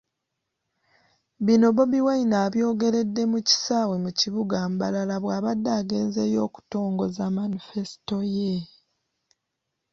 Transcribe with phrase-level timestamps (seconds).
[1.45, 8.53] Bino Bobi Wine abyogeredde mu kisaawe mu kibuga Mbarara bw'abadde agenzeeyo okutongoza Manifesito ye.